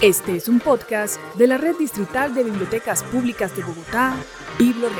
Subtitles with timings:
[0.00, 4.16] Este es un podcast de la Red Distrital de Bibliotecas Públicas de Bogotá,
[4.58, 4.94] BibloRed.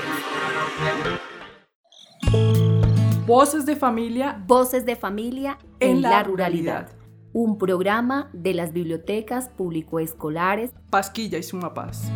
[3.26, 4.42] Voces de familia.
[4.46, 6.88] Voces de familia en, la, ruralidad.
[7.32, 12.10] Un programa de las bibliotecas público-escolares Pasquilla y Sumapaz.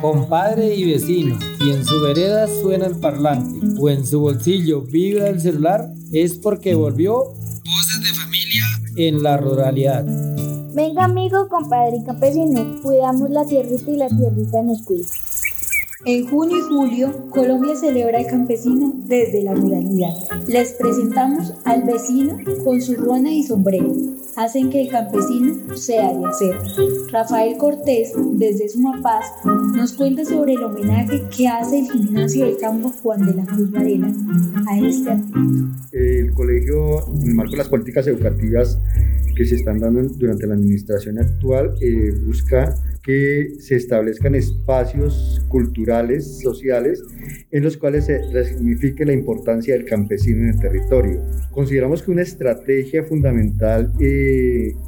[0.00, 5.28] Compadre y vecino, y en su vereda suena el parlante, o en su bolsillo vibra
[5.28, 7.37] el celular, es porque volvió
[7.68, 8.64] Voces de Familia
[8.96, 10.02] en la ruralidad.
[10.72, 15.04] Venga amigo, compadre y campesino, cuidamos la tierrita y la tierrita nos cuida.
[16.06, 20.14] En junio y julio, Colombia celebra el campesino desde la ruralidad.
[20.46, 23.92] Les presentamos al vecino con su ruana y sombrero.
[24.38, 26.54] Hacen que el campesino sea de hacer.
[27.10, 32.88] Rafael Cortés, desde Sumapaz, nos cuenta sobre el homenaje que hace el gimnasio del campo
[33.02, 34.06] Juan de la Cruz Varela
[34.68, 35.34] a este artista.
[35.90, 38.80] El colegio, en el marco de las políticas educativas
[39.34, 42.76] que se están dando durante la administración actual, eh, busca
[43.08, 47.02] que se establezcan espacios culturales, sociales,
[47.50, 51.22] en los cuales se resignifique la importancia del campesino en el territorio.
[51.50, 54.27] Consideramos que una estrategia fundamental eh,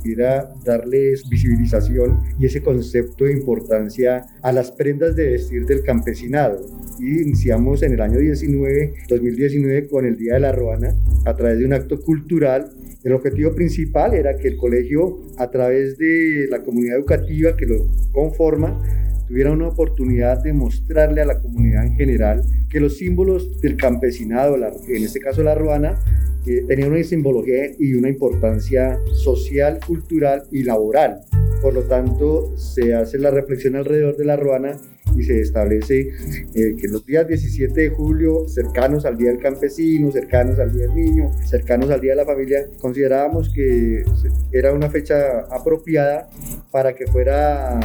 [0.05, 6.61] era darles visibilización y ese concepto de importancia a las prendas de vestir del campesinado.
[6.99, 11.59] Y iniciamos en el año 19, 2019 con el Día de la Ruana a través
[11.59, 12.71] de un acto cultural
[13.03, 17.87] el objetivo principal era que el colegio, a través de la comunidad educativa que lo
[18.13, 18.79] conforma,
[19.31, 24.57] tuviera una oportunidad de mostrarle a la comunidad en general que los símbolos del campesinado,
[24.57, 26.01] en este caso la ruana,
[26.45, 31.21] tenían una simbología y una importancia social, cultural y laboral.
[31.63, 34.73] Por lo tanto, se hace la reflexión alrededor de la ruana
[35.21, 36.11] y se establece
[36.55, 40.87] eh, que los días 17 de julio, cercanos al Día del Campesino, cercanos al Día
[40.87, 44.03] del Niño, cercanos al Día de la Familia, considerábamos que
[44.53, 46.29] era una fecha apropiada
[46.71, 47.79] para que fuera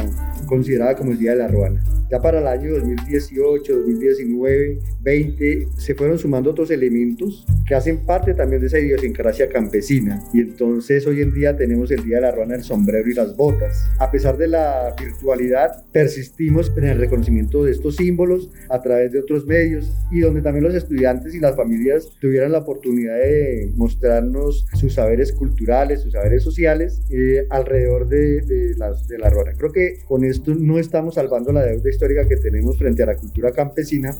[0.46, 1.84] considerada como el Día de la Ruana.
[2.08, 8.32] Ya para el año 2018, 2019, 20, se fueron sumando otros elementos que hacen parte
[8.32, 10.22] también de esa idiosincrasia campesina.
[10.32, 13.36] Y entonces hoy en día tenemos el Día de la Ruana, el sombrero y las
[13.36, 13.90] botas.
[13.98, 19.18] A pesar de la virtualidad, persistimos en el reconocimiento de estos símbolos a través de
[19.18, 24.66] otros medios y donde también los estudiantes y las familias tuvieran la oportunidad de mostrarnos
[24.74, 29.54] sus saberes culturales, sus saberes sociales eh, alrededor de, de, las, de la ruana.
[29.56, 33.16] Creo que con esto no estamos salvando la deuda histórica que tenemos frente a la
[33.16, 34.14] cultura campesina,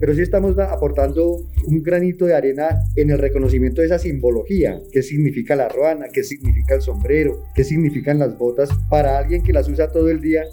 [0.00, 5.02] pero sí estamos aportando un granito de arena en el reconocimiento de esa simbología, qué
[5.02, 9.68] significa la ruana, qué significa el sombrero, qué significan las botas para alguien que las
[9.68, 10.44] usa todo el día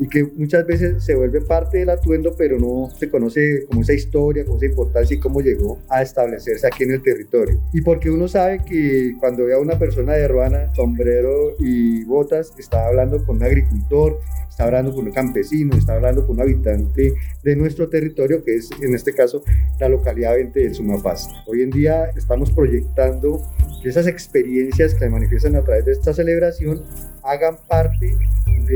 [0.00, 3.92] y que muchas veces se vuelve parte del atuendo, pero no se conoce como esa
[3.92, 7.60] historia, como esa importancia y cómo llegó a establecerse aquí en el territorio.
[7.74, 12.54] Y porque uno sabe que cuando ve a una persona de ruana, sombrero y botas,
[12.58, 14.18] está hablando con un agricultor,
[14.48, 17.12] está hablando con un campesino, está hablando con un habitante
[17.42, 19.42] de nuestro territorio, que es en este caso
[19.78, 21.28] la localidad 20 del Sumapaz.
[21.46, 23.42] Hoy en día estamos proyectando
[23.82, 26.82] que esas experiencias que se manifiestan a través de esta celebración
[27.22, 28.16] hagan parte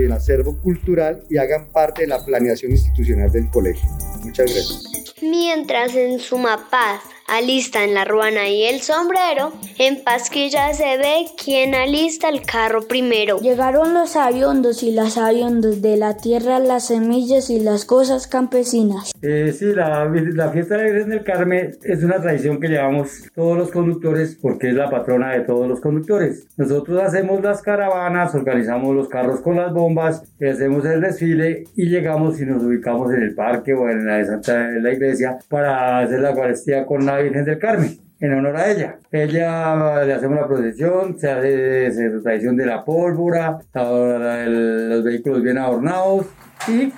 [0.01, 3.89] del acervo cultural y hagan parte de la planeación institucional del colegio.
[4.23, 5.15] Muchas gracias.
[5.23, 11.75] Mientras en Sumapaz alista en la ruana y el sombrero, en Pasquilla se ve quién
[11.75, 13.39] alista el carro primero.
[13.41, 19.13] Llegaron los aviondos y las aviondos de la tierra, las semillas y las cosas campesinas.
[19.23, 23.11] Eh, sí, la, la fiesta de la Virgen del Carmen es una tradición que llevamos
[23.35, 26.47] todos los conductores porque es la patrona de todos los conductores.
[26.57, 32.41] Nosotros hacemos las caravanas, organizamos los carros con las bombas, hacemos el desfile y llegamos
[32.41, 36.31] y nos ubicamos en el parque o en la, en la iglesia para hacer la
[36.31, 38.97] Eucaristía con la Virgen del Carmen en honor a ella.
[39.11, 45.59] Ella le hacemos la procesión, se hace, la tradición de la pólvora, los vehículos bien
[45.59, 46.27] adornados
[46.69, 46.93] y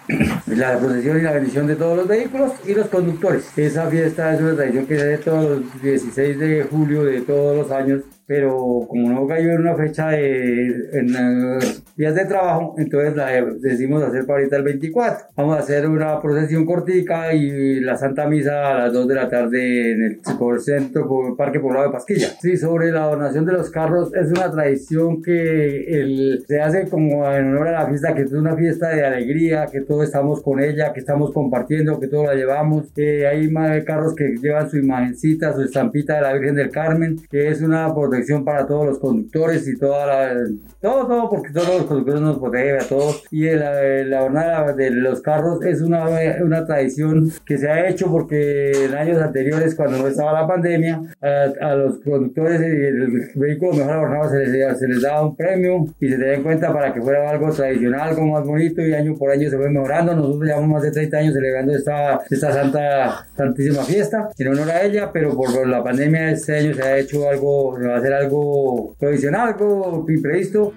[0.55, 3.47] la procesión y la bendición de todos los vehículos y los conductores.
[3.57, 7.57] Esa fiesta es una tradición que se hace todos los 16 de julio de todos
[7.57, 11.59] los años pero como no cayó en una fecha de en,
[11.97, 13.31] días de trabajo, entonces la
[13.61, 15.29] decidimos hacer para ahorita el 24.
[15.37, 19.29] Vamos a hacer una procesión cortica y la Santa Misa a las 2 de la
[19.29, 22.29] tarde en el, por centro, por Parque Poblado de Pasquilla.
[22.41, 27.31] Sí, sobre la donación de los carros, es una tradición que el, se hace como
[27.31, 30.43] en honor a la fiesta, que es una fiesta de alegría, familia, que todos estamos
[30.43, 32.87] con ella, que estamos compartiendo, que todos la llevamos.
[32.97, 37.49] Eh, hay carros que llevan su imagencita, su estampita de la Virgen del Carmen, que
[37.49, 40.35] es una protección para todos los conductores y toda la,
[40.81, 43.25] todo, todo, porque todos los conductores nos protegen a todos.
[43.31, 46.05] Y la, jornada de los carros es una,
[46.43, 51.01] una tradición que se ha hecho porque en años anteriores, cuando no estaba la pandemia,
[51.21, 55.87] a, los conductores y el vehículo mejor adornado se les, se les daba un premio
[56.01, 59.15] y se tenía en cuenta para que fuera algo tradicional, algo más bonito y año
[59.17, 60.15] por año se fue mejorando.
[60.15, 64.83] Nosotros llevamos más de 30 años celebrando esta, esta santa, santísima fiesta en honor a
[64.83, 68.13] ella, pero por la pandemia este año se ha hecho algo, se va a hacer
[68.13, 70.73] algo provisional, algo imprevisto.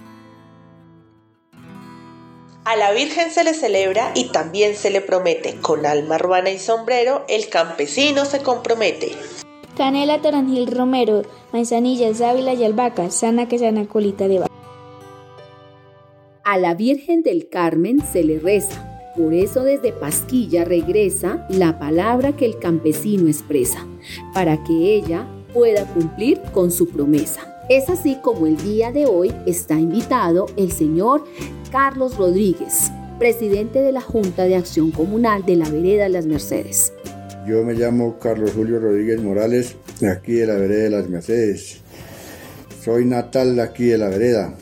[2.66, 5.56] A la Virgen se le celebra y también se le promete.
[5.60, 9.14] Con alma ruana y sombrero, el campesino se compromete.
[9.76, 14.49] Canela, toranjil, romero, manzanilla, sábila y albahaca, sana que sana colita de vaca.
[16.52, 19.14] A la Virgen del Carmen se le reza.
[19.16, 23.86] Por eso desde Pasquilla regresa la palabra que el campesino expresa,
[24.34, 27.42] para que ella pueda cumplir con su promesa.
[27.70, 31.24] Es así como el día de hoy está invitado el señor
[31.72, 36.92] Carlos Rodríguez, presidente de la Junta de Acción Comunal de la Vereda Las Mercedes.
[37.48, 41.82] Yo me llamo Carlos Julio Rodríguez Morales, de aquí de la vereda de las Mercedes.
[42.84, 44.58] Soy natal de aquí de la vereda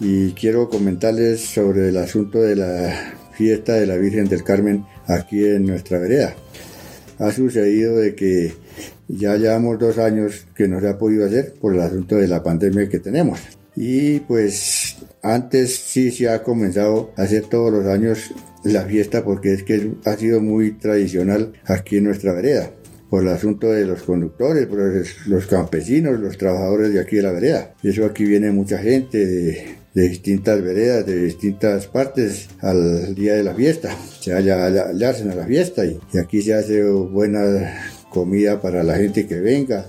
[0.00, 5.44] y quiero comentarles sobre el asunto de la fiesta de la Virgen del Carmen aquí
[5.44, 6.34] en nuestra vereda.
[7.18, 8.52] Ha sucedido de que
[9.08, 12.42] ya llevamos dos años que no se ha podido hacer por el asunto de la
[12.42, 13.40] pandemia que tenemos.
[13.74, 18.32] Y pues antes sí se ha comenzado a hacer todos los años
[18.64, 22.72] la fiesta porque es que ha sido muy tradicional aquí en nuestra vereda
[23.08, 24.78] por el asunto de los conductores, por
[25.26, 27.74] los campesinos, los trabajadores de aquí de la vereda.
[27.82, 33.54] Eso aquí viene mucha gente de, distintas veredas, de distintas partes al día de la
[33.54, 33.96] fiesta.
[34.20, 39.26] Se hallarse a la fiesta y, y aquí se hace buena comida para la gente
[39.26, 39.86] que venga,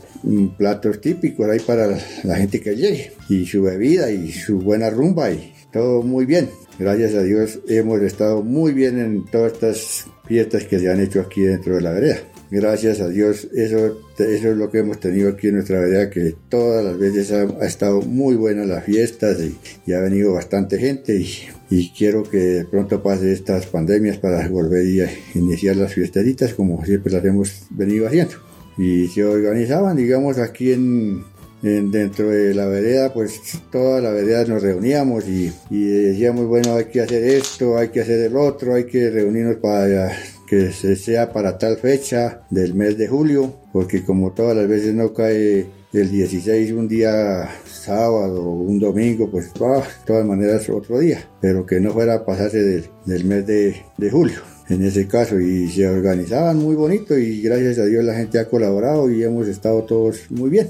[0.58, 5.32] platos típicos ahí para la gente que llegue y su bebida y su buena rumba
[5.32, 6.50] y todo muy bien.
[6.78, 11.22] Gracias a Dios hemos estado muy bien en todas estas fiestas que se han hecho
[11.22, 12.20] aquí dentro de la vereda.
[12.52, 16.84] Gracias a Dios, eso, es lo que hemos tenido aquí en nuestra vereda, que todas
[16.84, 19.38] las veces ha, estado muy buena las fiestas
[19.86, 21.30] y, ha venido bastante gente y,
[21.70, 27.14] y, quiero que pronto pase estas pandemias para volver a iniciar las fiestecitas como siempre
[27.14, 28.34] las hemos venido haciendo.
[28.80, 31.24] Y se organizaban, digamos, aquí en,
[31.62, 33.40] dentro de la vereda, pues
[33.72, 38.02] toda la vereda nos reuníamos y, y, decíamos, bueno, hay que hacer esto, hay que
[38.02, 40.12] hacer el otro, hay que reunirnos para
[40.50, 44.96] que se sea para tal fecha del mes de julio, porque como todas las veces
[44.96, 49.60] no cae el 16 un día sábado un domingo, pues de
[50.06, 54.10] todas maneras otro día, pero que no fuera a pasarse del, del mes de, de
[54.12, 58.40] julio en ese caso y se organizaban muy bonito y gracias a Dios la gente
[58.40, 60.70] ha colaborado y hemos estado todos muy bien.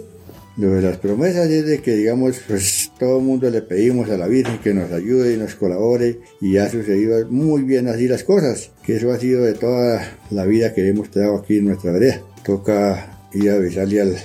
[0.57, 4.17] Lo de las promesas es de que, digamos, pues todo el mundo le pedimos a
[4.17, 8.23] la Virgen que nos ayude y nos colabore y ha sucedido muy bien así las
[8.23, 11.91] cosas, que eso ha sido de toda la vida que hemos tenido aquí en nuestra
[11.91, 12.21] vereda.
[12.43, 14.15] Toca ir a avisarle al,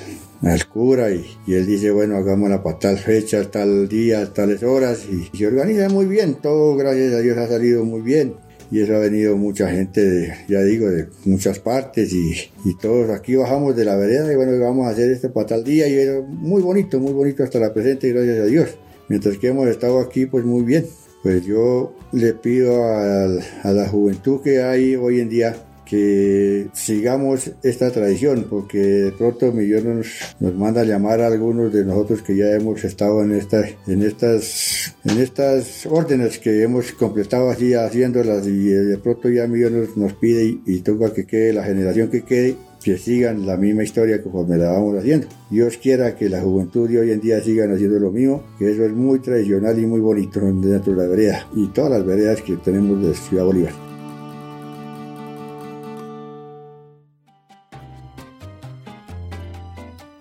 [0.43, 5.07] al cura y, y, él dice, bueno, hagámosla para tal fecha, tal día, tales horas
[5.09, 8.35] y se organiza muy bien, todo gracias a Dios ha salido muy bien
[8.75, 12.33] y eso ha venido mucha gente, de, ya digo, de muchas partes y,
[12.65, 15.63] y, todos aquí bajamos de la vereda y bueno, vamos a hacer esto para tal
[15.63, 18.71] día y era muy bonito, muy bonito hasta la presente, gracias a Dios.
[19.09, 20.87] Mientras que hemos estado aquí, pues muy bien.
[21.23, 23.27] Pues yo le pido a,
[23.63, 25.55] a la juventud que hay hoy en día
[25.85, 30.03] que sigamos esta tradición, porque de pronto Millón
[30.41, 34.03] nos, manda a llamar a algunos de nosotros que ya hemos estado en, esta, en,
[34.03, 40.13] estas, en estas órdenes que hemos completado así haciéndolas y de pronto ya Millón nos,
[40.15, 44.59] pide y, toca que quede la generación que quede que sigan la misma historia conforme
[44.59, 45.27] la vamos haciendo.
[45.49, 48.85] Dios quiera que la juventud de hoy en día sigan haciendo lo mismo, que eso
[48.85, 53.03] es muy tradicional y muy bonito dentro de vereda y todas las veredas que tenemos
[53.03, 53.94] de Ciudad Bolívar.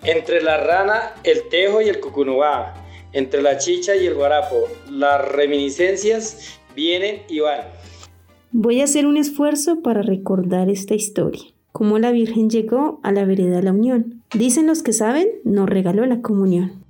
[0.06, 2.74] Entre la rana, el tejo y el cucunubá,
[3.12, 4.56] entre la chicha y el guarapo,
[4.90, 7.62] las reminiscencias vienen y van.
[8.52, 11.44] Voy a hacer un esfuerzo para recordar esta historia.
[11.72, 14.22] Cómo la Virgen llegó a la vereda de la Unión.
[14.34, 16.83] Dicen los que saben, nos regaló la comunión.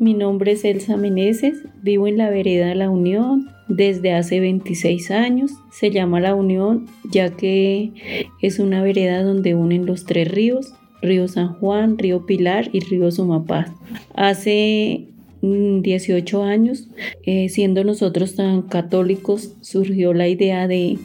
[0.00, 5.50] Mi nombre es Elsa Meneses, vivo en la vereda La Unión desde hace 26 años.
[5.70, 7.92] Se llama La Unión ya que
[8.40, 13.10] es una vereda donde unen los tres ríos, Río San Juan, Río Pilar y Río
[13.10, 13.72] Sumapaz.
[14.14, 15.08] Hace
[15.42, 16.88] 18 años,
[17.26, 20.98] eh, siendo nosotros tan católicos, surgió la idea de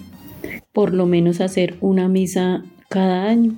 [0.72, 3.54] por lo menos hacer una misa cada año,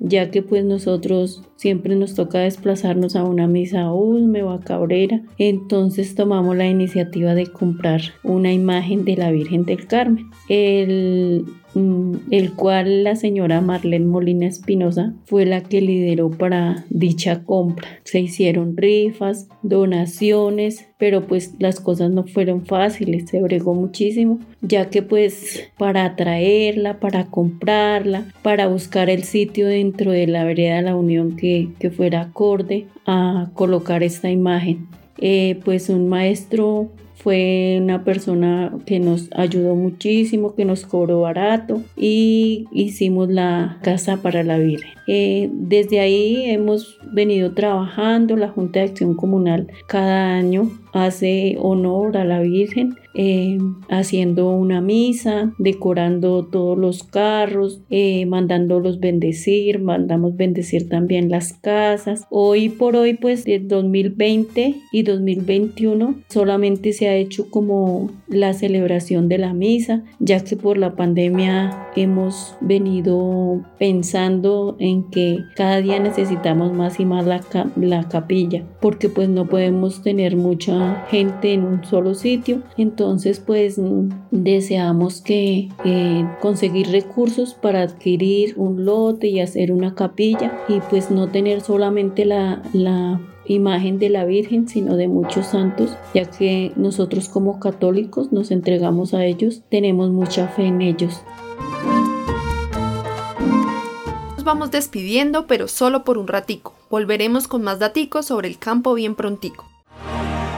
[0.00, 4.60] ya que pues nosotros siempre nos toca desplazarnos a una misa a Usme o a
[4.60, 10.30] Cabrera, entonces tomamos la iniciativa de comprar una imagen de la Virgen del Carmen.
[10.48, 11.44] El
[12.30, 17.88] el cual la señora Marlene Molina Espinosa fue la que lideró para dicha compra.
[18.04, 24.90] Se hicieron rifas, donaciones, pero pues las cosas no fueron fáciles, se bregó muchísimo, ya
[24.90, 30.82] que pues para traerla, para comprarla, para buscar el sitio dentro de la vereda de
[30.82, 34.88] la Unión que, que fuera acorde a colocar esta imagen.
[35.18, 41.82] Eh, pues un maestro fue una persona que nos ayudó muchísimo, que nos cobró barato
[41.96, 44.90] y hicimos la casa para la Virgen.
[45.06, 52.16] Eh, desde ahí hemos venido trabajando, la Junta de Acción Comunal cada año hace honor
[52.16, 53.58] a la Virgen, eh,
[53.88, 62.26] haciendo una misa, decorando todos los carros, eh, mandándolos bendecir, mandamos bendecir también las casas.
[62.30, 69.28] Hoy por hoy, pues de 2020 y 2021 solamente se ha hecho como la celebración
[69.28, 75.98] de la misa, ya que por la pandemia hemos venido pensando en que cada día
[75.98, 77.42] necesitamos más y más la,
[77.76, 82.62] la capilla, porque pues no podemos tener mucha gente en un solo sitio.
[82.76, 83.80] Entonces, pues
[84.30, 85.68] deseamos que
[86.40, 92.24] conseguir recursos para adquirir un lote y hacer una capilla y pues no tener solamente
[92.24, 98.32] la, la imagen de la Virgen, sino de muchos santos, ya que nosotros como católicos
[98.32, 101.22] nos entregamos a ellos, tenemos mucha fe en ellos.
[104.34, 106.74] Nos vamos despidiendo, pero solo por un ratico.
[106.90, 109.73] Volveremos con más daticos sobre el campo bien prontico.